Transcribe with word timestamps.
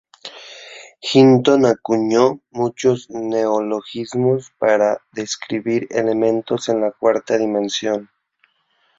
Hinton 1.03 1.67
acuñó 1.67 2.39
muchos 2.49 3.07
neologismos 3.11 4.51
para 4.57 4.97
describir 5.11 5.85
elementos 5.91 6.69
en 6.69 6.81
la 6.81 6.91
cuarta 6.91 7.37
dimensión. 7.37 8.09